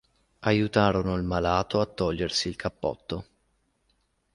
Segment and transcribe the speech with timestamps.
[0.39, 3.25] Aiutarono il malato a togliersi il cappotto.